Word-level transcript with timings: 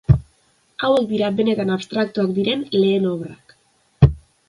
Hauek 0.87 1.05
dira 1.11 1.29
benetan 1.41 1.73
abstraktuak 1.75 2.35
diren 2.41 2.67
lehen 2.83 3.09
obrak. 3.15 3.59